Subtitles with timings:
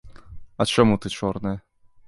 [0.61, 1.57] А чаму ты чорная?